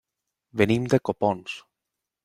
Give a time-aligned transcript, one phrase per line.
[0.61, 1.63] Venim de Copons.